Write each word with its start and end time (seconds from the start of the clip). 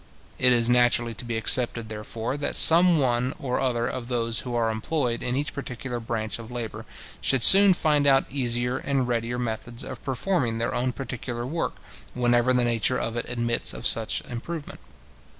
It 0.39 0.51
is 0.51 0.67
naturally 0.67 1.13
to 1.13 1.23
be 1.25 1.35
expected, 1.37 1.87
therefore, 1.87 2.35
that 2.37 2.55
some 2.55 2.97
one 2.97 3.35
or 3.39 3.59
other 3.59 3.85
of 3.87 4.07
those 4.07 4.39
who 4.39 4.55
are 4.55 4.71
employed 4.71 5.21
in 5.21 5.35
each 5.35 5.53
particular 5.53 5.99
branch 5.99 6.39
of 6.39 6.49
labour 6.49 6.87
should 7.21 7.43
soon 7.43 7.75
find 7.75 8.07
out 8.07 8.25
easier 8.31 8.79
and 8.79 9.07
readier 9.07 9.37
methods 9.37 9.83
of 9.83 10.03
performing 10.03 10.57
their 10.57 10.73
own 10.73 10.91
particular 10.91 11.45
work, 11.45 11.75
whenever 12.15 12.51
the 12.51 12.63
nature 12.65 12.97
of 12.97 13.15
it 13.15 13.29
admits 13.29 13.75
of 13.75 13.85
such 13.85 14.21
improvement. 14.27 14.79